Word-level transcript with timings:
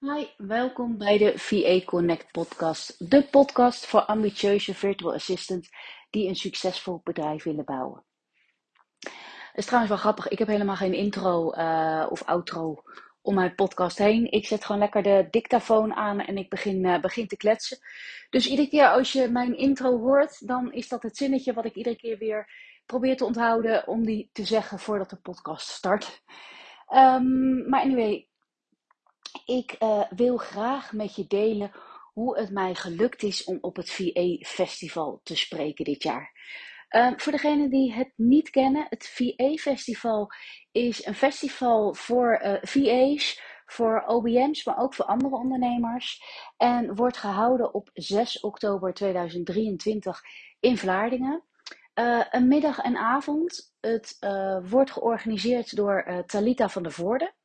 Hi, 0.00 0.26
welkom 0.36 0.98
bij 0.98 1.18
de 1.18 1.32
VA 1.38 1.84
Connect 1.84 2.32
podcast. 2.32 3.10
De 3.10 3.24
podcast 3.24 3.86
voor 3.86 4.00
ambitieuze 4.00 4.74
virtual 4.74 5.14
assistants 5.14 5.70
die 6.10 6.28
een 6.28 6.36
succesvol 6.36 7.00
bedrijf 7.04 7.44
willen 7.44 7.64
bouwen. 7.64 8.04
Het 8.98 9.54
is 9.54 9.64
trouwens 9.64 9.92
wel 9.92 10.02
grappig, 10.02 10.28
ik 10.28 10.38
heb 10.38 10.48
helemaal 10.48 10.76
geen 10.76 10.94
intro 10.94 11.54
uh, 11.54 12.06
of 12.10 12.22
outro 12.22 12.82
om 13.22 13.34
mijn 13.34 13.54
podcast 13.54 13.98
heen. 13.98 14.30
Ik 14.30 14.46
zet 14.46 14.64
gewoon 14.64 14.80
lekker 14.80 15.02
de 15.02 15.26
dictafoon 15.30 15.94
aan 15.94 16.20
en 16.20 16.36
ik 16.36 16.48
begin, 16.48 16.84
uh, 16.84 17.00
begin 17.00 17.26
te 17.26 17.36
kletsen. 17.36 17.78
Dus 18.30 18.46
iedere 18.46 18.68
keer 18.68 18.88
als 18.88 19.12
je 19.12 19.28
mijn 19.28 19.56
intro 19.56 19.98
hoort, 19.98 20.46
dan 20.46 20.72
is 20.72 20.88
dat 20.88 21.02
het 21.02 21.16
zinnetje 21.16 21.52
wat 21.52 21.64
ik 21.64 21.74
iedere 21.74 21.96
keer 21.96 22.18
weer 22.18 22.50
probeer 22.86 23.16
te 23.16 23.24
onthouden 23.24 23.86
om 23.86 24.04
die 24.04 24.30
te 24.32 24.44
zeggen 24.44 24.78
voordat 24.78 25.10
de 25.10 25.16
podcast 25.16 25.68
start. 25.68 26.22
Um, 26.94 27.68
maar 27.68 27.82
anyway, 27.82 28.27
ik 29.48 29.76
uh, 29.82 30.02
wil 30.10 30.36
graag 30.36 30.92
met 30.92 31.14
je 31.14 31.26
delen 31.26 31.70
hoe 32.12 32.38
het 32.38 32.50
mij 32.50 32.74
gelukt 32.74 33.22
is 33.22 33.44
om 33.44 33.58
op 33.60 33.76
het 33.76 33.90
VA 33.90 34.36
Festival 34.40 35.20
te 35.22 35.36
spreken 35.36 35.84
dit 35.84 36.02
jaar. 36.02 36.32
Uh, 36.90 37.12
voor 37.16 37.32
degenen 37.32 37.70
die 37.70 37.92
het 37.92 38.12
niet 38.16 38.50
kennen, 38.50 38.86
het 38.88 39.08
VA 39.08 39.54
Festival 39.54 40.30
is 40.72 41.06
een 41.06 41.14
festival 41.14 41.94
voor 41.94 42.40
uh, 42.42 42.54
VA's, 42.60 43.42
voor 43.66 44.02
OBM's, 44.06 44.64
maar 44.64 44.78
ook 44.78 44.94
voor 44.94 45.04
andere 45.04 45.36
ondernemers. 45.36 46.22
En 46.56 46.94
wordt 46.94 47.16
gehouden 47.16 47.74
op 47.74 47.90
6 47.92 48.40
oktober 48.40 48.94
2023 48.94 50.20
in 50.60 50.78
Vlaardingen. 50.78 51.42
Uh, 51.94 52.24
een 52.30 52.48
middag 52.48 52.78
en 52.78 52.96
avond. 52.96 53.74
Het 53.80 54.16
wordt 54.68 54.90
georganiseerd 54.90 55.76
door 55.76 56.24
Talita 56.26 56.68
van 56.68 56.82
der 56.82 56.92
Voorde. 56.92 57.36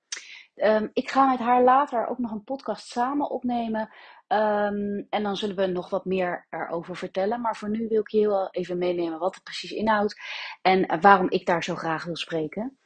Um, 0.55 0.89
ik 0.93 1.09
ga 1.09 1.29
met 1.29 1.39
haar 1.39 1.63
later 1.63 2.07
ook 2.07 2.17
nog 2.17 2.31
een 2.31 2.43
podcast 2.43 2.87
samen 2.87 3.29
opnemen. 3.29 3.81
Um, 4.27 5.07
en 5.09 5.23
dan 5.23 5.35
zullen 5.35 5.55
we 5.55 5.65
nog 5.65 5.89
wat 5.89 6.05
meer 6.05 6.47
erover 6.49 6.95
vertellen. 6.95 7.41
Maar 7.41 7.55
voor 7.55 7.69
nu 7.69 7.87
wil 7.87 7.99
ik 7.99 8.09
je 8.09 8.17
heel 8.17 8.49
even 8.51 8.77
meenemen 8.77 9.19
wat 9.19 9.35
het 9.35 9.43
precies 9.43 9.71
inhoudt. 9.71 10.21
En 10.61 11.01
waarom 11.01 11.29
ik 11.29 11.45
daar 11.45 11.63
zo 11.63 11.75
graag 11.75 12.03
wil 12.03 12.15
spreken. 12.15 12.77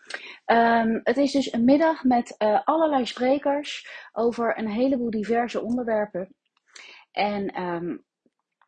Um, 0.45 1.00
het 1.03 1.17
is 1.17 1.31
dus 1.31 1.53
een 1.53 1.64
middag 1.64 2.03
met 2.03 2.36
uh, 2.38 2.59
allerlei 2.64 3.05
sprekers 3.05 3.89
over 4.11 4.58
een 4.58 4.70
heleboel 4.70 5.09
diverse 5.09 5.61
onderwerpen. 5.61 6.36
En 7.11 7.53
aan 7.53 8.03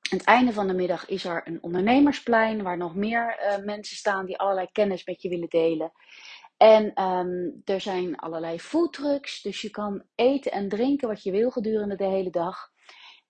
het 0.09 0.23
einde 0.23 0.53
van 0.53 0.67
de 0.67 0.73
middag 0.73 1.07
is 1.07 1.25
er 1.25 1.41
een 1.47 1.63
ondernemersplein 1.63 2.63
waar 2.63 2.77
nog 2.77 2.95
meer 2.95 3.39
uh, 3.39 3.65
mensen 3.65 3.97
staan 3.97 4.25
die 4.25 4.37
allerlei 4.37 4.67
kennis 4.71 5.05
met 5.05 5.21
je 5.21 5.29
willen 5.29 5.49
delen. 5.49 5.91
En 6.59 7.03
um, 7.03 7.61
er 7.65 7.81
zijn 7.81 8.15
allerlei 8.15 8.59
foodtrucks, 8.59 9.41
dus 9.41 9.61
je 9.61 9.69
kan 9.69 10.03
eten 10.15 10.51
en 10.51 10.69
drinken 10.69 11.07
wat 11.07 11.23
je 11.23 11.31
wil 11.31 11.49
gedurende 11.51 11.95
de 11.95 12.05
hele 12.05 12.29
dag. 12.29 12.69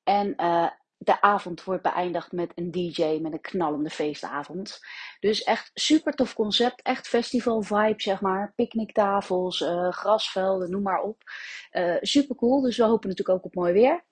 En 0.04 0.34
uh, 0.38 0.70
de 0.98 1.22
avond 1.22 1.64
wordt 1.64 1.84
beëindigd 1.84 2.32
met 2.32 2.52
een 2.56 2.72
DJ, 2.72 3.20
met 3.22 3.32
een 3.32 3.42
knallende 3.42 3.90
feestavond. 3.90 4.80
Dus 5.20 5.44
echt 5.44 5.72
super 5.74 6.14
tof 6.14 6.34
concept, 6.34 6.82
echt 6.82 7.08
festival 7.08 7.62
vibe 7.62 8.02
zeg 8.02 8.22
maar. 8.22 8.54
Picknicktafels, 8.56 9.62
uh, 9.62 9.92
grasvelden, 9.92 10.72
noem 10.72 10.82
maar 10.82 11.02
op. 11.02 11.24
Uh, 11.72 11.96
super 12.02 12.36
cool, 12.36 12.62
dus 12.62 12.78
we 12.78 12.84
hopen 12.84 13.10
natuurlijk 13.10 13.38
ook 13.38 13.46
op 13.46 13.56
mooi 13.56 13.74
weer. 13.74 14.04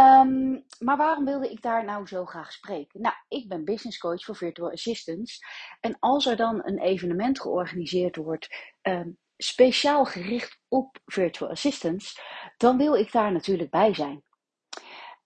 Um, 0.00 0.64
maar 0.78 0.96
waarom 0.96 1.24
wilde 1.24 1.50
ik 1.50 1.62
daar 1.62 1.84
nou 1.84 2.06
zo 2.06 2.24
graag 2.24 2.52
spreken? 2.52 3.00
Nou, 3.00 3.14
ik 3.28 3.48
ben 3.48 3.64
business 3.64 3.98
coach 3.98 4.24
voor 4.24 4.36
virtual 4.36 4.70
assistants. 4.70 5.40
En 5.80 5.96
als 5.98 6.26
er 6.26 6.36
dan 6.36 6.60
een 6.64 6.78
evenement 6.78 7.40
georganiseerd 7.40 8.16
wordt, 8.16 8.48
um, 8.82 9.18
speciaal 9.36 10.04
gericht 10.04 10.58
op 10.68 10.98
virtual 11.04 11.50
assistants, 11.50 12.20
dan 12.56 12.76
wil 12.76 12.94
ik 12.94 13.12
daar 13.12 13.32
natuurlijk 13.32 13.70
bij 13.70 13.94
zijn. 13.94 14.22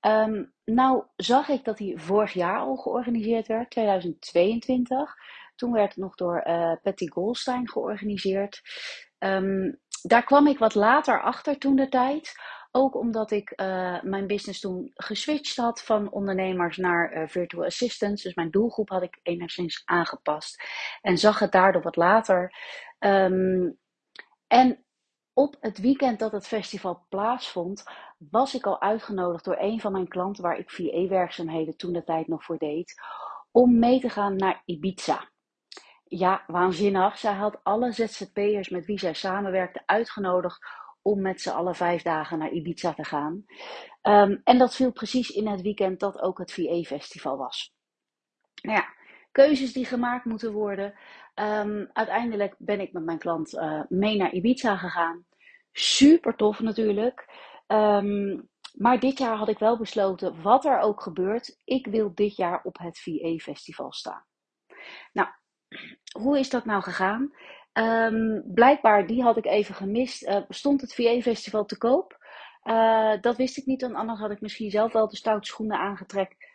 Um, 0.00 0.52
nou 0.64 1.04
zag 1.16 1.48
ik 1.48 1.64
dat 1.64 1.76
die 1.76 1.98
vorig 1.98 2.32
jaar 2.32 2.58
al 2.58 2.76
georganiseerd 2.76 3.46
werd, 3.46 3.70
2022. 3.70 5.14
Toen 5.56 5.72
werd 5.72 5.88
het 5.88 6.04
nog 6.04 6.14
door 6.14 6.44
uh, 6.46 6.72
Patty 6.82 7.08
Goldstein 7.08 7.68
georganiseerd. 7.68 8.60
daar 10.02 10.24
kwam 10.24 10.46
ik 10.46 10.58
wat 10.58 10.74
later 10.74 11.22
achter 11.22 11.58
toen 11.58 11.76
de 11.76 11.88
tijd. 11.88 12.34
Ook 12.70 12.94
omdat 12.94 13.30
ik 13.30 13.52
uh, 13.56 14.02
mijn 14.02 14.26
business 14.26 14.60
toen 14.60 14.90
geswitcht 14.94 15.56
had 15.56 15.82
van 15.82 16.10
ondernemers 16.10 16.76
naar 16.76 17.16
uh, 17.16 17.28
virtual 17.28 17.64
assistants. 17.64 18.22
Dus 18.22 18.34
mijn 18.34 18.50
doelgroep 18.50 18.88
had 18.88 19.02
ik 19.02 19.18
enigszins 19.22 19.82
aangepast. 19.84 20.62
En 21.00 21.18
zag 21.18 21.38
het 21.38 21.52
daardoor 21.52 21.82
wat 21.82 21.96
later. 21.96 22.54
Um, 22.98 23.78
en 24.46 24.84
op 25.32 25.56
het 25.60 25.78
weekend 25.78 26.18
dat 26.18 26.32
het 26.32 26.46
festival 26.46 27.06
plaatsvond, 27.08 27.84
was 28.18 28.54
ik 28.54 28.66
al 28.66 28.80
uitgenodigd 28.80 29.44
door 29.44 29.56
een 29.58 29.80
van 29.80 29.92
mijn 29.92 30.08
klanten 30.08 30.42
waar 30.42 30.58
ik 30.58 30.70
VA-werkzaamheden 30.70 31.76
toen 31.76 31.92
de 31.92 32.04
tijd 32.04 32.28
nog 32.28 32.44
voor 32.44 32.58
deed, 32.58 32.94
om 33.50 33.78
mee 33.78 34.00
te 34.00 34.08
gaan 34.08 34.36
naar 34.36 34.62
Ibiza. 34.64 35.28
Ja, 36.04 36.44
waanzinnig. 36.46 37.18
Zij 37.18 37.32
had 37.32 37.60
alle 37.62 37.92
ZZP'ers 37.92 38.68
met 38.68 38.86
wie 38.86 38.98
zij 38.98 39.14
samenwerkte 39.14 39.82
uitgenodigd 39.86 40.66
om 41.02 41.20
met 41.20 41.40
z'n 41.40 41.50
allen 41.50 41.74
vijf 41.74 42.02
dagen 42.02 42.38
naar 42.38 42.50
Ibiza 42.50 42.94
te 42.94 43.04
gaan. 43.04 43.44
Um, 44.02 44.40
en 44.44 44.58
dat 44.58 44.74
viel 44.74 44.92
precies 44.92 45.30
in 45.30 45.48
het 45.48 45.62
weekend 45.62 46.00
dat 46.00 46.20
ook 46.20 46.38
het 46.38 46.52
VA-festival 46.52 47.36
was. 47.36 47.74
Nou 48.62 48.76
ja, 48.76 48.94
keuzes 49.32 49.72
die 49.72 49.84
gemaakt 49.84 50.24
moeten 50.24 50.52
worden. 50.52 50.94
Um, 51.34 51.90
uiteindelijk 51.92 52.54
ben 52.58 52.80
ik 52.80 52.92
met 52.92 53.04
mijn 53.04 53.18
klant 53.18 53.54
uh, 53.54 53.82
mee 53.88 54.16
naar 54.16 54.32
Ibiza 54.32 54.76
gegaan. 54.76 55.24
Super 55.72 56.36
tof 56.36 56.60
natuurlijk. 56.60 57.28
Um, 57.66 58.48
maar 58.74 59.00
dit 59.00 59.18
jaar 59.18 59.36
had 59.36 59.48
ik 59.48 59.58
wel 59.58 59.78
besloten, 59.78 60.42
wat 60.42 60.64
er 60.64 60.78
ook 60.78 61.02
gebeurt, 61.02 61.60
ik 61.64 61.86
wil 61.86 62.14
dit 62.14 62.36
jaar 62.36 62.60
op 62.62 62.78
het 62.78 62.98
VA-festival 62.98 63.92
staan. 63.92 64.24
Nou, 65.12 65.28
hoe 66.12 66.38
is 66.38 66.50
dat 66.50 66.64
nou 66.64 66.82
gegaan? 66.82 67.34
Um, 67.80 68.42
blijkbaar, 68.46 69.06
die 69.06 69.22
had 69.22 69.36
ik 69.36 69.46
even 69.46 69.74
gemist, 69.74 70.22
uh, 70.22 70.36
stond 70.48 70.80
het 70.80 70.94
VA-festival 70.94 71.64
te 71.64 71.78
koop. 71.78 72.18
Uh, 72.64 73.12
dat 73.20 73.36
wist 73.36 73.56
ik 73.56 73.66
niet, 73.66 73.80
want 73.80 73.94
anders 73.94 74.20
had 74.20 74.30
ik 74.30 74.40
misschien 74.40 74.70
zelf 74.70 74.92
wel 74.92 75.08
de 75.08 75.16
stoute 75.16 75.46
schoenen 75.46 75.98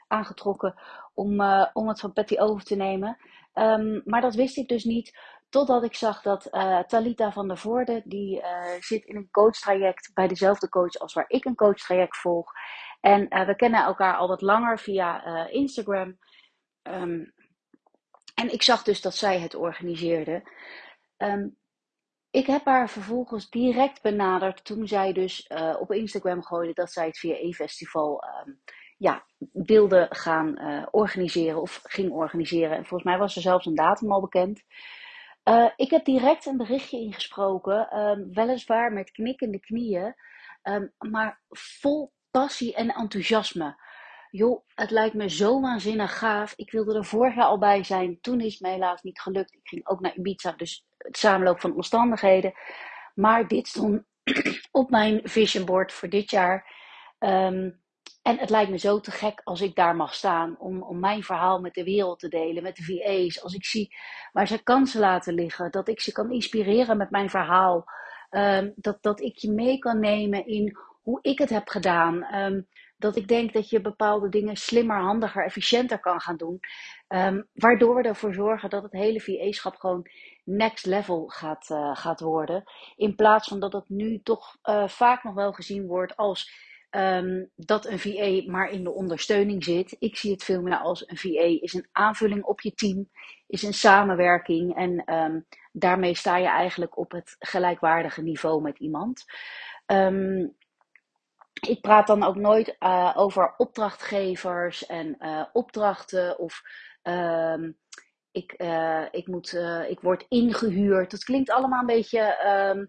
aangetrokken 0.08 0.76
om, 1.14 1.42
uh, 1.42 1.66
om 1.74 1.88
het 1.88 2.00
van 2.00 2.14
Patty 2.14 2.38
over 2.38 2.64
te 2.64 2.76
nemen. 2.76 3.18
Um, 3.54 4.02
maar 4.06 4.22
dat 4.22 4.36
wist 4.36 4.58
ik 4.58 4.68
dus 4.68 4.84
niet, 4.84 5.18
totdat 5.50 5.84
ik 5.84 5.96
zag 5.96 6.22
dat 6.22 6.50
Talita 6.88 7.32
van 7.32 7.48
der 7.48 7.58
Voorde, 7.58 8.02
die 8.06 8.44
zit 8.80 9.06
in 9.06 9.16
een 9.16 9.32
coachtraject 9.32 10.12
bij 10.14 10.28
dezelfde 10.28 10.70
coach 10.70 10.98
als 10.98 11.14
waar 11.14 11.26
ik 11.28 11.46
een 11.46 11.56
coachtraject 11.56 12.18
volg. 12.18 12.52
En 13.02 13.46
we 13.46 13.56
kennen 13.56 13.84
elkaar 13.84 14.16
al 14.16 14.28
wat 14.28 14.42
langer 14.42 14.80
via 14.80 15.48
Instagram. 15.48 16.18
Um, 16.84 17.34
en 18.36 18.54
ik 18.54 18.62
zag 18.62 18.84
dus 18.84 19.02
dat 19.02 19.16
zij 19.16 19.40
het 19.40 19.56
organiseerde. 19.56 20.44
Um, 21.18 21.58
ik 22.30 22.46
heb 22.46 22.66
haar 22.66 22.90
vervolgens 22.90 23.50
direct 23.50 24.02
benaderd 24.02 24.66
toen 24.66 24.88
zij 24.88 25.14
dus 25.14 25.50
uh, 25.50 25.76
op 25.80 25.92
Instagram 25.92 26.44
gooide 26.44 26.74
dat 26.74 26.92
zij 26.92 27.06
het 27.06 27.20
VA-festival 27.20 28.24
um, 28.24 28.62
ja, 28.98 29.26
wilde 29.52 30.08
gaan 30.10 30.62
uh, 30.62 30.86
organiseren 30.92 31.62
of 31.62 31.80
ging 31.84 32.12
organiseren. 32.12 32.78
En 32.78 32.86
volgens 32.86 33.04
mij 33.04 33.18
was 33.18 33.36
er 33.36 33.42
zelfs 33.42 33.66
een 33.66 33.76
datum 33.76 34.12
al 34.12 34.22
bekend. 34.22 34.64
Uh, 35.44 35.70
ik 35.76 35.90
heb 35.90 36.06
direct 36.06 36.46
een 36.46 36.58
berichtje 36.58 37.00
ingesproken, 37.00 38.00
um, 38.00 38.34
weliswaar 38.34 38.94
met 38.94 39.12
knikkende 39.12 39.60
knieën, 39.60 40.16
maar 40.98 41.42
vol 41.50 42.14
passie 42.32 42.74
en 42.74 42.90
enthousiasme. 42.90 43.84
Joh, 44.30 44.66
het 44.68 44.92
lijkt 44.92 45.16
me 45.16 45.30
zo 45.30 45.62
waanzinnig 45.62 46.18
gaaf. 46.18 46.54
Ik 46.56 46.72
wilde 46.72 46.96
er 46.96 47.06
vorig 47.06 47.36
jaar 47.36 47.46
al 47.46 47.58
bij 47.58 47.84
zijn. 47.84 48.22
Toen 48.22 48.42
is 48.42 48.52
het 48.54 48.62
me 48.62 48.70
helaas 48.70 49.02
niet 49.02 49.20
gelukt. 49.20 49.54
Ik 49.54 49.68
ging 49.68 49.88
ook 49.88 50.00
naar 50.00 50.16
Ibiza, 50.16 50.52
dus 50.52 50.86
het 51.06 51.18
samenloop 51.18 51.60
van 51.60 51.76
omstandigheden. 51.76 52.54
Maar 53.14 53.48
dit 53.48 53.68
stond 53.68 54.04
op 54.72 54.90
mijn 54.90 55.20
vision 55.24 55.66
board 55.66 55.94
voor 55.94 56.10
dit 56.10 56.32
jaar. 56.32 56.74
Um, 57.20 57.84
en 58.22 58.38
het 58.38 58.50
lijkt 58.50 58.72
me 58.72 58.78
zo 58.78 59.00
te 59.00 59.12
gek 59.12 59.42
als 59.44 59.62
ik 59.62 59.76
daar 59.76 59.96
mag 59.96 60.14
staan 60.14 60.56
om, 60.60 60.82
om 60.82 61.00
mijn 61.00 61.24
verhaal 61.24 61.60
met 61.60 61.74
de 61.74 61.84
wereld 61.84 62.20
te 62.20 62.28
delen, 62.28 62.64
met 62.64 62.76
de 62.76 62.84
VA's. 62.84 63.44
Als 63.44 63.54
ik 63.54 63.66
zie 63.66 63.96
waar 64.32 64.48
ze 64.48 64.64
kansen 64.64 65.00
laten 65.00 65.34
liggen, 65.34 65.72
dat 65.72 65.88
ik 65.88 66.02
ze 66.02 66.12
kan 66.12 66.32
inspireren 66.32 66.98
met 66.98 67.10
mijn 67.10 67.30
verhaal. 67.30 67.86
Um, 68.30 68.74
dat, 68.76 68.98
dat 69.02 69.22
ik 69.22 69.38
je 69.38 69.52
mee 69.52 69.78
kan 69.78 70.00
nemen 70.00 70.46
in 70.48 70.78
hoe 71.02 71.20
ik 71.22 71.40
het 71.40 71.50
heb 71.50 71.68
gedaan. 71.68 72.36
Um, 72.36 72.68
dat 72.98 73.16
ik 73.16 73.28
denk 73.28 73.54
dat 73.54 73.70
je 73.70 73.82
bepaalde 73.82 74.30
dingen 74.30 74.56
slimmer, 74.56 74.98
handiger, 75.00 75.46
efficiënter 75.46 76.00
kan 76.00 76.22
gaan 76.22 76.38
doen. 76.38 76.60
Waardoor 77.54 77.96
we 77.96 78.02
ervoor 78.02 78.34
zorgen 78.34 78.70
dat 78.70 78.84
het 78.84 78.92
hele 78.92 79.22
VA-schap 79.22 79.76
gewoon 79.76 80.08
next 80.46 80.86
level 80.86 81.28
gaat, 81.28 81.70
uh, 81.70 81.96
gaat 81.96 82.20
worden. 82.20 82.64
In 82.96 83.16
plaats 83.16 83.48
van 83.48 83.60
dat 83.60 83.74
het 83.74 83.90
nu 83.90 84.22
toch 84.24 84.58
uh, 84.64 84.88
vaak 84.88 85.24
nog 85.24 85.34
wel 85.34 85.52
gezien 85.52 85.88
wordt 85.88 86.16
als 86.16 86.52
um, 86.92 87.52
dat 87.56 87.86
een 87.86 88.00
VA 88.00 88.52
maar 88.52 88.70
in 88.70 88.84
de 88.84 88.92
ondersteuning 88.92 89.64
zit. 89.64 89.96
Ik 90.00 90.18
zie 90.18 90.32
het 90.32 90.44
veel 90.44 90.62
meer 90.62 90.78
als 90.78 91.10
een 91.10 91.18
VA 91.18 91.62
is 91.62 91.74
een 91.74 91.88
aanvulling 91.92 92.44
op 92.44 92.62
je 92.62 92.74
team, 92.74 93.10
is 93.48 93.64
een 93.64 93.74
samenwerking. 93.74 94.76
En 94.76 95.14
um, 95.14 95.46
daarmee 95.72 96.16
sta 96.16 96.38
je 96.38 96.48
eigenlijk 96.48 96.98
op 96.98 97.12
het 97.12 97.36
gelijkwaardige 97.40 98.22
niveau 98.22 98.62
met 98.62 98.80
iemand. 98.80 99.26
Um, 99.86 100.56
ik 101.68 101.82
praat 101.82 102.08
dan 102.08 102.24
ook 102.24 102.36
nooit 102.36 102.76
uh, 102.80 103.14
over 103.16 103.54
opdrachtgevers 103.58 104.86
en 104.86 105.18
opdrachten 105.54 106.40
of 106.40 106.62
ik, 108.36 108.52
ik, 109.12 109.28
moet, 109.28 109.54
ik 109.88 110.00
word 110.00 110.26
ingehuurd. 110.30 111.12
Dat 111.12 111.24
klinkt 111.24 111.50
allemaal 111.50 111.80
een 111.80 111.86
beetje, 111.86 112.20
ehm, 112.20 112.86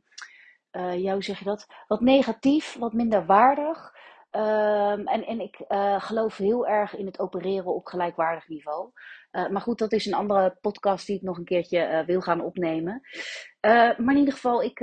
hoe 1.12 1.22
zeg 1.22 1.38
je 1.38 1.44
dat? 1.44 1.66
Wat 1.86 2.00
negatief, 2.00 2.76
wat 2.78 2.92
minder 2.92 3.26
waardig. 3.26 3.94
Um, 4.30 5.06
en, 5.06 5.26
en 5.26 5.40
ik 5.40 5.56
geloof 5.98 6.36
heel 6.36 6.66
erg 6.66 6.96
in 6.96 7.06
het 7.06 7.18
opereren 7.18 7.74
op 7.74 7.86
gelijkwaardig 7.86 8.48
niveau. 8.48 8.92
Uh, 9.36 9.48
maar 9.48 9.60
goed, 9.60 9.78
dat 9.78 9.92
is 9.92 10.06
een 10.06 10.14
andere 10.14 10.58
podcast 10.60 11.06
die 11.06 11.16
ik 11.16 11.22
nog 11.22 11.38
een 11.38 11.44
keertje 11.44 11.88
uh, 11.88 12.06
wil 12.06 12.20
gaan 12.20 12.40
opnemen. 12.40 13.00
Uh, 13.60 13.72
maar 13.98 14.14
in 14.14 14.18
ieder 14.18 14.34
geval, 14.34 14.62
ik, 14.62 14.80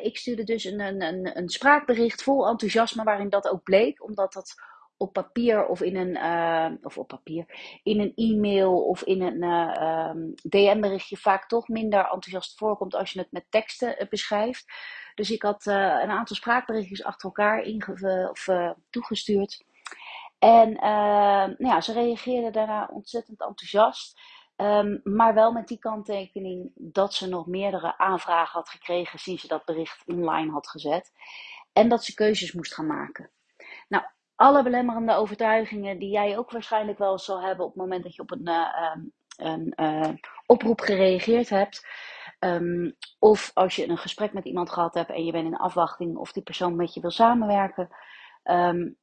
ik 0.00 0.16
stuurde 0.16 0.44
dus 0.44 0.64
een, 0.64 0.80
een, 0.80 1.38
een 1.38 1.48
spraakbericht 1.48 2.22
vol 2.22 2.48
enthousiasme 2.48 3.04
waarin 3.04 3.28
dat 3.28 3.48
ook 3.48 3.62
bleek. 3.62 4.02
Omdat 4.02 4.32
dat 4.32 4.54
op 4.96 5.12
papier 5.12 5.66
of 5.66 5.80
in 5.80 5.96
een, 5.96 6.84
of 6.84 6.98
op 6.98 7.08
papier, 7.08 7.44
in 7.82 8.00
een 8.00 8.12
e-mail 8.14 8.84
of 8.84 9.02
in 9.02 9.22
een 9.22 9.42
um, 9.82 10.34
DM-berichtje 10.42 11.16
vaak 11.16 11.48
toch 11.48 11.68
minder 11.68 12.00
enthousiast 12.00 12.58
voorkomt 12.58 12.94
als 12.94 13.12
je 13.12 13.18
het 13.18 13.32
met 13.32 13.46
teksten 13.48 14.06
beschrijft. 14.10 14.64
Dus 15.14 15.30
ik 15.30 15.42
had 15.42 15.66
een 15.66 16.10
aantal 16.10 16.36
spraakberichtjes 16.36 17.04
achter 17.04 17.24
elkaar 17.24 17.62
inge 17.62 18.28
of, 18.30 18.48
toegestuurd. 18.90 19.64
En 20.38 20.70
uh, 20.70 20.80
nou 21.58 21.66
ja, 21.66 21.80
ze 21.80 21.92
reageerde 21.92 22.50
daarna 22.50 22.88
ontzettend 22.92 23.40
enthousiast. 23.40 24.20
Um, 24.56 25.00
maar 25.04 25.34
wel 25.34 25.52
met 25.52 25.68
die 25.68 25.78
kanttekening 25.78 26.70
dat 26.74 27.14
ze 27.14 27.28
nog 27.28 27.46
meerdere 27.46 27.98
aanvragen 27.98 28.52
had 28.52 28.68
gekregen 28.68 29.18
sinds 29.18 29.42
ze 29.42 29.48
dat 29.48 29.64
bericht 29.64 30.02
online 30.06 30.50
had 30.50 30.68
gezet. 30.68 31.12
En 31.72 31.88
dat 31.88 32.04
ze 32.04 32.14
keuzes 32.14 32.52
moest 32.52 32.74
gaan 32.74 32.86
maken. 32.86 33.30
Alle 34.36 34.62
belemmerende 34.62 35.14
overtuigingen 35.14 35.98
die 35.98 36.10
jij 36.10 36.38
ook 36.38 36.50
waarschijnlijk 36.50 36.98
wel 36.98 37.18
zal 37.18 37.42
hebben 37.42 37.64
op 37.64 37.72
het 37.72 37.82
moment 37.82 38.02
dat 38.02 38.14
je 38.14 38.22
op 38.22 38.30
een, 38.30 38.48
uh, 38.48 38.96
een 39.36 39.72
uh, 39.76 40.14
oproep 40.46 40.80
gereageerd 40.80 41.48
hebt. 41.48 41.86
Um, 42.40 42.96
of 43.18 43.50
als 43.54 43.76
je 43.76 43.88
een 43.88 43.98
gesprek 43.98 44.32
met 44.32 44.44
iemand 44.44 44.70
gehad 44.70 44.94
hebt 44.94 45.10
en 45.10 45.24
je 45.24 45.32
bent 45.32 45.46
in 45.46 45.56
afwachting 45.56 46.16
of 46.16 46.32
die 46.32 46.42
persoon 46.42 46.76
met 46.76 46.94
je 46.94 47.00
wil 47.00 47.10
samenwerken. 47.10 47.88
Um, 48.44 48.96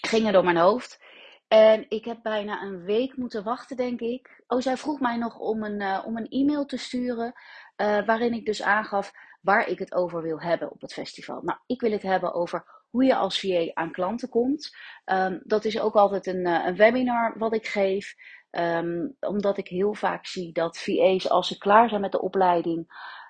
gingen 0.00 0.32
door 0.32 0.44
mijn 0.44 0.56
hoofd. 0.56 1.04
En 1.48 1.86
ik 1.88 2.04
heb 2.04 2.22
bijna 2.22 2.62
een 2.62 2.82
week 2.82 3.16
moeten 3.16 3.44
wachten, 3.44 3.76
denk 3.76 4.00
ik. 4.00 4.42
Oh, 4.46 4.60
zij 4.60 4.76
vroeg 4.76 5.00
mij 5.00 5.16
nog 5.16 5.38
om 5.38 5.62
een, 5.62 5.80
uh, 5.80 6.02
om 6.04 6.16
een 6.16 6.28
e-mail 6.28 6.66
te 6.66 6.76
sturen. 6.76 7.32
Waarin 7.76 8.32
ik 8.32 8.46
dus 8.46 8.62
aangaf 8.62 9.12
waar 9.40 9.68
ik 9.68 9.78
het 9.78 9.94
over 9.94 10.22
wil 10.22 10.40
hebben 10.40 10.70
op 10.70 10.80
het 10.80 10.92
festival. 10.92 11.40
Nou, 11.42 11.58
ik 11.66 11.80
wil 11.80 11.90
het 11.90 12.02
hebben 12.02 12.34
over 12.34 12.75
hoe 12.90 13.04
je 13.04 13.14
als 13.14 13.40
VA 13.40 13.70
aan 13.74 13.92
klanten 13.92 14.28
komt. 14.28 14.76
Um, 15.04 15.40
dat 15.44 15.64
is 15.64 15.80
ook 15.80 15.94
altijd 15.94 16.26
een, 16.26 16.46
uh, 16.46 16.66
een 16.66 16.76
webinar 16.76 17.38
wat 17.38 17.54
ik 17.54 17.66
geef. 17.66 18.14
Um, 18.50 19.16
omdat 19.20 19.58
ik 19.58 19.68
heel 19.68 19.94
vaak 19.94 20.26
zie 20.26 20.52
dat 20.52 20.78
VA's, 20.78 21.28
als 21.28 21.48
ze 21.48 21.58
klaar 21.58 21.88
zijn 21.88 22.00
met 22.00 22.12
de 22.12 22.20
opleiding 22.20 22.86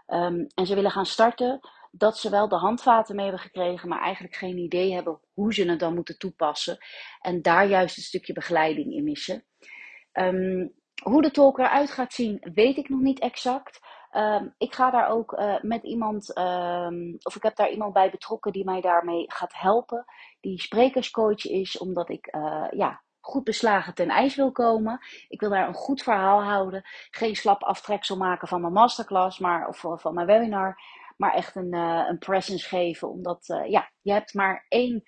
um, 0.07 0.47
en 0.55 0.67
ze 0.67 0.75
willen 0.75 0.91
gaan 0.91 1.07
starten, 1.07 1.61
dat 1.91 2.19
ze 2.19 2.31
wel 2.31 2.49
de 2.49 2.57
handvaten 2.57 3.15
mee 3.17 3.25
hebben 3.25 3.43
gekregen, 3.43 3.89
maar 3.89 4.01
eigenlijk 4.01 4.35
geen 4.35 4.59
idee 4.59 4.93
hebben 4.93 5.21
hoe 5.33 5.55
ze 5.55 5.71
het 5.71 5.81
dan 5.81 5.95
moeten 5.95 6.19
toepassen. 6.19 6.79
En 7.21 7.43
daar 7.43 7.67
juist 7.67 7.97
een 7.97 8.03
stukje 8.03 8.33
begeleiding 8.33 8.93
in 8.93 9.05
missen. 9.05 9.45
Hoe 11.03 11.23
de 11.23 11.31
talk 11.31 11.59
eruit 11.59 11.91
gaat 11.91 12.13
zien, 12.13 12.51
weet 12.55 12.77
ik 12.77 12.89
nog 12.89 13.01
niet 13.01 13.21
exact. 13.21 13.81
Um, 14.17 14.55
ik 14.59 14.75
ga 14.75 14.91
daar 14.91 15.09
ook 15.09 15.33
uh, 15.33 15.55
met 15.61 15.83
iemand, 15.83 16.39
um, 16.39 17.17
of 17.23 17.37
ik 17.37 17.43
heb 17.43 17.57
daar 17.57 17.71
iemand 17.71 17.93
bij 17.93 18.11
betrokken 18.11 18.53
die 18.53 18.65
mij 18.65 18.81
daarmee 18.81 19.25
gaat 19.27 19.53
helpen. 19.55 20.05
Die 20.41 20.61
sprekerscoach 20.61 21.45
is, 21.45 21.79
omdat 21.79 22.09
ik 22.09 22.35
uh, 22.35 22.67
ja, 22.71 23.03
goed 23.21 23.45
beslagen 23.45 23.95
ten 23.95 24.09
ijs 24.09 24.35
wil 24.37 24.53
komen. 24.53 25.01
Ik 25.29 25.41
wil 25.41 25.51
daar 25.51 25.69
een 25.69 25.75
goed 25.75 26.03
verhaal 26.03 26.43
houden. 26.43 26.83
Geen 27.11 27.37
slap 27.37 27.63
aftreksel 27.63 28.17
maken 28.17 28.49
van 28.49 28.61
mijn 28.61 28.73
masterclass 28.73 29.39
maar, 29.39 29.69
of 29.69 29.85
van 30.01 30.15
mijn 30.15 30.27
webinar 30.27 30.81
maar 31.17 31.35
echt 31.35 31.57
een, 31.57 31.73
een 32.09 32.19
presence 32.19 32.69
geven. 32.69 33.09
Omdat 33.09 33.47
ja, 33.67 33.91
je 34.01 34.13
hebt 34.13 34.35
maar 34.35 34.67
één 34.69 35.03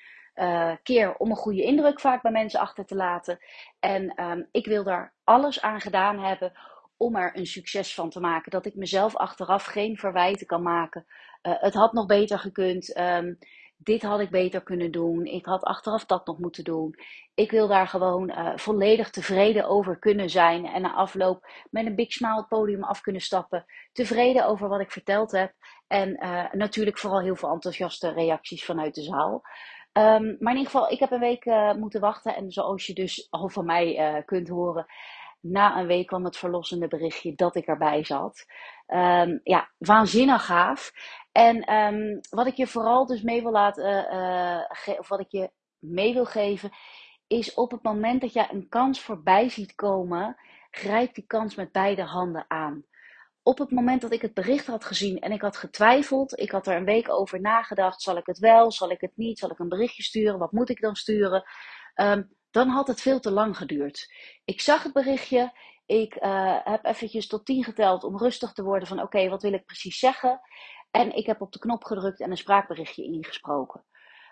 keer 0.83 1.17
om 1.17 1.31
een 1.31 1.37
goede 1.37 1.63
indruk 1.63 2.01
vaak 2.01 2.23
bij 2.23 2.33
mensen 2.33 2.61
achter 2.61 2.85
te 2.85 2.95
laten. 2.95 3.39
En 3.81 4.23
um, 4.25 4.49
ik 4.51 4.67
wil 4.67 4.85
daar 4.85 5.15
alles 5.25 5.63
aan 5.63 5.81
gedaan 5.81 6.19
hebben 6.19 6.53
om 6.99 7.17
er 7.17 7.37
een 7.37 7.47
succes 7.47 7.95
van 7.95 8.11
te 8.11 8.21
maken. 8.21 8.51
Dat 8.51 8.67
ik 8.67 8.75
mezelf 8.75 9.17
achteraf 9.17 9.65
geen 9.65 9.97
verwijten 9.97 10.47
kan 10.47 10.63
maken. 10.63 11.07
het 11.43 11.75
had 11.75 11.93
nog 11.93 12.07
beter 12.07 12.39
gekund. 12.39 12.99
Um, 12.99 13.39
dit 13.79 14.03
had 14.03 14.21
ik 14.21 14.31
beter 14.31 14.63
kunnen 14.63 14.91
doen. 14.91 15.25
Ik 15.25 15.47
had 15.47 15.63
achteraf 15.63 16.05
dat 16.05 16.27
nog 16.27 16.39
moeten 16.39 16.65
doen. 16.65 16.95
Ik 17.35 17.51
wil 17.51 17.69
daar 17.69 17.89
gewoon 17.89 18.31
uh, 18.31 18.57
volledig 18.57 19.11
tevreden 19.11 19.69
over 19.69 19.99
kunnen 19.99 20.31
zijn. 20.31 20.67
En 20.67 20.83
na 20.83 20.95
afloop 20.95 21.51
met 21.71 21.87
een 21.87 21.95
big 21.95 22.13
smile 22.13 22.37
het 22.37 22.49
podium 22.49 22.85
af 22.85 23.01
kunnen 23.01 23.23
stappen. 23.23 23.65
Tevreden 23.93 24.47
over 24.47 24.69
wat 24.69 24.81
ik 24.81 24.91
verteld 24.91 25.33
heb. 25.33 25.53
En 25.87 26.25
uh, 26.25 26.53
natuurlijk 26.53 26.99
vooral 26.99 27.21
heel 27.21 27.37
veel 27.37 27.51
enthousiaste 27.51 28.13
reacties 28.13 28.65
vanuit 28.65 28.95
de 28.95 29.03
zaal. 29.03 29.43
Um, 29.93 30.37
maar 30.39 30.53
in 30.53 30.59
ieder 30.59 30.73
geval, 30.73 30.91
ik 30.91 30.99
heb 30.99 31.11
een 31.11 31.21
week 31.21 31.45
moeten 31.77 32.01
wachten. 32.01 32.37
En 32.37 32.51
zoals 32.51 32.87
je 32.87 32.95
dus 32.95 33.27
al 33.31 33.49
van 33.49 33.65
mij 33.65 34.23
kunt 34.27 34.49
horen, 34.49 34.87
na 35.41 35.79
een 35.79 35.87
week 35.87 36.07
kwam 36.07 36.25
het 36.25 36.37
verlossende 36.37 36.89
berichtje 36.89 37.35
dat 37.35 37.57
ik 37.57 37.67
erbij 37.67 38.05
zat. 38.05 38.45
Um, 38.87 39.41
ja, 39.43 39.71
waanzinnig 39.79 40.45
gaaf. 40.47 40.93
En 41.33 41.75
um, 41.75 42.21
wat 42.31 42.47
ik 42.47 42.55
je 42.55 42.67
vooral 42.67 43.07
dus 43.07 43.23
mee 43.23 43.43
wil 43.43 43.53
laten, 43.53 44.15
uh, 44.15 44.99
of 44.99 45.09
wat 45.09 45.21
ik 45.21 45.31
je 45.31 45.51
mee 45.79 46.15
wil 46.15 46.25
geven, 46.25 46.71
is 47.27 47.55
op 47.55 47.71
het 47.71 47.83
moment 47.83 48.21
dat 48.21 48.33
jij 48.33 48.49
een 48.51 48.69
kans 48.69 49.01
voorbij 49.01 49.49
ziet 49.49 49.75
komen, 49.75 50.37
grijp 50.71 51.15
die 51.15 51.27
kans 51.27 51.55
met 51.55 51.73
beide 51.73 52.03
handen 52.03 52.45
aan. 52.49 52.85
Op 53.43 53.59
het 53.59 53.71
moment 53.71 54.01
dat 54.01 54.13
ik 54.13 54.23
het 54.23 54.35
bericht 54.35 54.67
had 54.67 54.85
gezien 54.85 55.19
en 55.19 55.33
ik 55.33 55.41
had 55.41 55.57
getwijfeld, 55.57 56.39
ik 56.39 56.51
had 56.51 56.67
er 56.67 56.77
een 56.77 56.85
week 56.85 57.11
over 57.11 57.41
nagedacht, 57.41 58.03
zal 58.03 58.17
ik 58.17 58.27
het 58.27 58.39
wel, 58.39 58.73
zal 58.73 58.91
ik 58.91 59.01
het 59.01 59.13
niet, 59.15 59.39
zal 59.39 59.51
ik 59.51 59.59
een 59.59 59.69
berichtje 59.69 60.03
sturen, 60.03 60.39
wat 60.39 60.53
moet 60.53 60.71
ik 60.71 60.81
dan 60.81 60.95
sturen? 60.95 61.45
Um, 61.95 62.37
dan 62.51 62.69
had 62.69 62.87
het 62.87 63.01
veel 63.01 63.21
te 63.21 63.31
lang 63.31 63.57
geduurd. 63.57 64.13
Ik 64.45 64.61
zag 64.61 64.83
het 64.83 64.93
berichtje, 64.93 65.53
ik 65.87 66.15
uh, 66.15 66.57
heb 66.65 66.85
eventjes 66.85 67.27
tot 67.27 67.45
tien 67.45 67.65
geteld 67.65 68.05
om 68.05 68.19
rustig 68.19 68.53
te 68.53 68.63
worden 68.63 68.89
van 68.89 69.03
oké, 69.03 69.29
wat 69.29 69.43
wil 69.43 69.53
ik 69.53 69.65
precies 69.65 69.99
zeggen? 69.99 70.41
En 70.91 71.17
ik 71.17 71.27
heb 71.27 71.41
op 71.41 71.53
de 71.53 71.59
knop 71.59 71.85
gedrukt 71.85 72.21
en 72.21 72.31
een 72.31 72.37
spraakberichtje 72.37 73.05
ingesproken. 73.05 73.85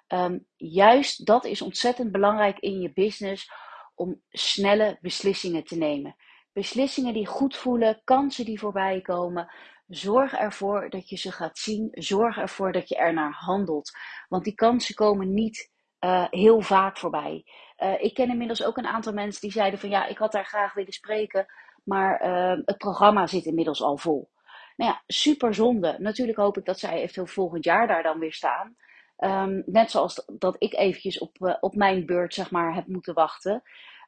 Um, 0.08 0.46
juist 0.56 1.26
dat 1.26 1.44
is 1.44 1.62
ontzettend 1.62 2.12
belangrijk 2.12 2.58
in 2.58 2.80
je 2.80 2.92
business 2.92 3.50
om 3.94 4.22
snelle 4.28 4.98
beslissingen 5.00 5.64
te 5.64 5.76
nemen. 5.76 6.16
Beslissingen 6.52 7.14
die 7.14 7.26
goed 7.26 7.56
voelen, 7.56 8.00
kansen 8.04 8.44
die 8.44 8.58
voorbij 8.58 9.00
komen. 9.00 9.52
Zorg 9.86 10.32
ervoor 10.32 10.90
dat 10.90 11.08
je 11.08 11.16
ze 11.16 11.32
gaat 11.32 11.58
zien. 11.58 11.88
Zorg 11.92 12.36
ervoor 12.36 12.72
dat 12.72 12.88
je 12.88 12.96
er 12.96 13.12
naar 13.12 13.32
handelt. 13.32 13.90
Want 14.28 14.44
die 14.44 14.54
kansen 14.54 14.94
komen 14.94 15.34
niet 15.34 15.70
uh, 16.06 16.26
heel 16.30 16.60
vaak 16.60 16.98
voorbij. 16.98 17.44
Uh, 17.78 18.02
ik 18.02 18.14
ken 18.14 18.28
inmiddels 18.28 18.64
ook 18.64 18.76
een 18.76 18.86
aantal 18.86 19.12
mensen 19.12 19.40
die 19.40 19.50
zeiden 19.50 19.78
van 19.78 19.88
ja, 19.88 20.06
ik 20.06 20.18
had 20.18 20.32
daar 20.32 20.44
graag 20.44 20.74
willen 20.74 20.92
spreken, 20.92 21.46
maar 21.84 22.26
uh, 22.26 22.62
het 22.64 22.78
programma 22.78 23.26
zit 23.26 23.44
inmiddels 23.44 23.82
al 23.82 23.96
vol. 23.96 24.30
Nou 24.76 24.90
ja, 24.90 25.02
super 25.06 25.54
zonde. 25.54 25.96
Natuurlijk 25.98 26.38
hoop 26.38 26.56
ik 26.56 26.64
dat 26.64 26.78
zij 26.78 27.00
eventueel 27.00 27.26
volgend 27.26 27.64
jaar 27.64 27.86
daar 27.86 28.02
dan 28.02 28.18
weer 28.18 28.32
staan. 28.32 28.76
Um, 29.18 29.62
net 29.66 29.90
zoals 29.90 30.24
dat 30.38 30.56
ik 30.58 30.74
eventjes 30.74 31.18
op, 31.18 31.36
uh, 31.40 31.56
op 31.60 31.74
mijn 31.74 32.06
beurt, 32.06 32.34
zeg 32.34 32.50
maar, 32.50 32.74
heb 32.74 32.86
moeten 32.86 33.14
wachten. 33.14 33.62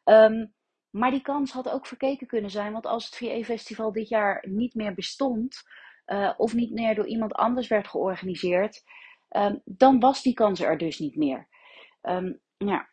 Um, 0.05 0.55
maar 0.91 1.11
die 1.11 1.23
kans 1.23 1.53
had 1.53 1.71
ook 1.71 1.87
verkeken 1.87 2.27
kunnen 2.27 2.51
zijn. 2.51 2.73
Want 2.73 2.87
als 2.87 3.05
het 3.05 3.17
VE-festival 3.17 3.93
dit 3.93 4.09
jaar 4.09 4.45
niet 4.49 4.75
meer 4.75 4.95
bestond, 4.95 5.63
of 6.37 6.55
niet 6.55 6.73
meer 6.73 6.95
door 6.95 7.07
iemand 7.07 7.33
anders 7.33 7.69
werd 7.69 7.89
georganiseerd, 7.89 8.85
dan 9.65 10.01
was 10.01 10.23
die 10.23 10.35
kans 10.35 10.61
er 10.61 10.79
dus 10.79 10.99
niet 10.99 11.17
meer. 11.17 11.48
Ja, 12.57 12.89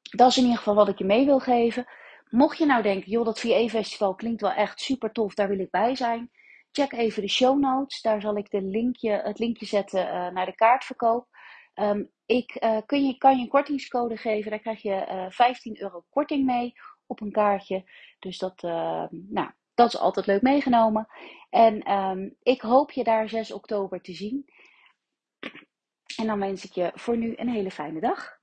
dat 0.00 0.30
is 0.30 0.36
in 0.36 0.42
ieder 0.42 0.58
geval 0.58 0.74
wat 0.74 0.88
ik 0.88 0.98
je 0.98 1.04
mee 1.04 1.24
wil 1.24 1.38
geven. 1.38 1.86
Mocht 2.28 2.58
je 2.58 2.66
nou 2.66 2.82
denken, 2.82 3.10
joh, 3.10 3.24
dat 3.24 3.40
VE-festival 3.40 4.14
klinkt 4.14 4.40
wel 4.40 4.52
echt 4.52 4.80
super 4.80 5.12
tof, 5.12 5.34
daar 5.34 5.48
wil 5.48 5.58
ik 5.58 5.70
bij 5.70 5.96
zijn 5.96 6.30
check 6.76 6.92
even 6.92 7.22
de 7.22 7.28
show 7.28 7.58
notes. 7.58 8.00
Daar 8.00 8.20
zal 8.20 8.36
ik 8.36 8.50
de 8.50 8.62
linkje, 8.62 9.10
het 9.10 9.38
linkje 9.38 9.66
zetten 9.66 10.06
uh, 10.06 10.28
naar 10.28 10.46
de 10.46 10.54
kaartverkoop. 10.54 11.26
Um, 11.74 12.10
ik 12.26 12.62
uh, 12.62 12.78
kun 12.86 13.06
je, 13.06 13.18
kan 13.18 13.36
je 13.36 13.42
een 13.42 13.48
kortingscode 13.48 14.16
geven. 14.16 14.50
Daar 14.50 14.60
krijg 14.60 14.82
je 14.82 15.06
uh, 15.10 15.26
15 15.28 15.80
euro 15.80 16.04
korting 16.10 16.44
mee 16.44 16.72
op 17.06 17.20
een 17.20 17.32
kaartje. 17.32 17.84
Dus 18.18 18.38
dat, 18.38 18.62
nou, 19.10 19.50
dat 19.74 19.88
is 19.88 19.98
altijd 19.98 20.26
leuk 20.26 20.42
meegenomen. 20.42 21.06
En 21.50 22.36
ik 22.42 22.60
hoop 22.60 22.90
je 22.90 23.04
daar 23.04 23.28
6 23.28 23.52
oktober 23.52 24.00
te 24.00 24.12
zien. 24.12 24.44
En 26.16 26.26
dan 26.26 26.38
wens 26.38 26.64
ik 26.64 26.72
je 26.72 26.90
voor 26.94 27.16
nu 27.16 27.34
een 27.36 27.48
hele 27.48 27.70
fijne 27.70 28.00
dag. 28.00 28.35